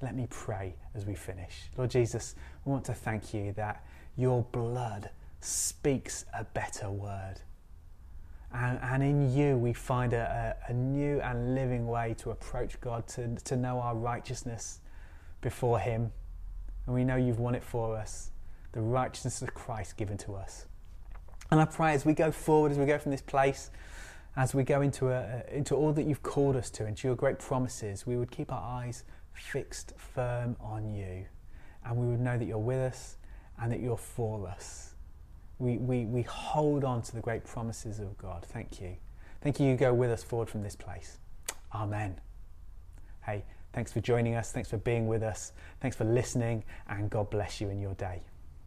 Let 0.00 0.16
me 0.16 0.26
pray 0.30 0.74
as 0.96 1.06
we 1.06 1.14
finish. 1.14 1.70
Lord 1.76 1.90
Jesus, 1.90 2.34
we 2.64 2.72
want 2.72 2.84
to 2.86 2.94
thank 2.94 3.32
you 3.32 3.52
that 3.52 3.84
your 4.16 4.42
blood 4.50 5.10
speaks 5.40 6.24
a 6.36 6.42
better 6.42 6.90
word. 6.90 7.36
And, 8.52 8.78
and 8.82 9.02
in 9.02 9.34
you, 9.34 9.56
we 9.56 9.72
find 9.72 10.12
a, 10.12 10.56
a, 10.68 10.72
new 10.72 11.20
and 11.20 11.54
living 11.54 11.86
way 11.86 12.14
to 12.18 12.32
approach 12.32 12.78
God, 12.80 13.06
to, 13.08 13.34
to 13.44 13.56
know 13.56 13.80
our 13.80 13.94
righteousness 13.94 14.80
before 15.40 15.78
Him 15.78 16.12
and 16.86 16.94
we 16.94 17.04
know 17.04 17.16
you've 17.16 17.40
won 17.40 17.54
it 17.54 17.62
for 17.62 17.96
us 17.96 18.30
the 18.72 18.80
righteousness 18.80 19.42
of 19.42 19.54
Christ 19.54 19.96
given 19.96 20.16
to 20.18 20.34
us. 20.34 20.66
And 21.50 21.60
I 21.60 21.66
pray 21.66 21.92
as 21.92 22.06
we 22.06 22.14
go 22.14 22.30
forward, 22.32 22.72
as 22.72 22.78
we 22.78 22.86
go 22.86 22.98
from 22.98 23.12
this 23.12 23.20
place, 23.20 23.70
as 24.36 24.54
we 24.54 24.64
go 24.64 24.80
into, 24.80 25.10
a, 25.10 25.42
into 25.52 25.74
all 25.74 25.92
that 25.92 26.04
you've 26.04 26.22
called 26.22 26.56
us 26.56 26.70
to, 26.70 26.86
into 26.86 27.06
your 27.06 27.14
great 27.14 27.38
promises, 27.38 28.06
we 28.06 28.16
would 28.16 28.30
keep 28.30 28.50
our 28.50 28.80
eyes 28.80 29.04
fixed 29.34 29.92
firm 29.98 30.56
on 30.60 30.88
you. 30.88 31.26
And 31.84 31.96
we 31.96 32.06
would 32.06 32.20
know 32.20 32.38
that 32.38 32.46
you're 32.46 32.58
with 32.58 32.78
us 32.78 33.16
and 33.60 33.70
that 33.70 33.80
you're 33.80 33.98
for 33.98 34.48
us. 34.48 34.94
We, 35.58 35.76
we, 35.76 36.06
we 36.06 36.22
hold 36.22 36.84
on 36.84 37.02
to 37.02 37.14
the 37.14 37.20
great 37.20 37.44
promises 37.44 38.00
of 38.00 38.16
God. 38.16 38.44
Thank 38.46 38.80
you. 38.80 38.96
Thank 39.42 39.60
you. 39.60 39.66
You 39.66 39.76
go 39.76 39.92
with 39.92 40.10
us 40.10 40.22
forward 40.22 40.48
from 40.48 40.62
this 40.62 40.76
place. 40.76 41.18
Amen. 41.74 42.18
Hey, 43.26 43.44
Thanks 43.72 43.92
for 43.92 44.00
joining 44.00 44.34
us. 44.34 44.52
Thanks 44.52 44.68
for 44.68 44.76
being 44.76 45.06
with 45.06 45.22
us. 45.22 45.52
Thanks 45.80 45.96
for 45.96 46.04
listening, 46.04 46.64
and 46.88 47.08
God 47.08 47.30
bless 47.30 47.60
you 47.60 47.70
in 47.70 47.80
your 47.80 47.94
day. 47.94 48.22